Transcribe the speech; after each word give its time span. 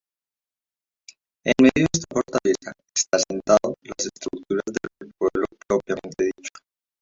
En 1.43 1.53
medio 1.61 1.85
de 1.85 1.89
esta 1.99 2.11
fortaleza 2.11 2.73
está 2.95 3.17
asentado 3.17 3.77
las 3.83 4.07
estructuras 4.07 4.63
del 4.65 5.11
pueblo 5.15 5.45
propiamente 5.67 6.23
dicho. 6.35 6.51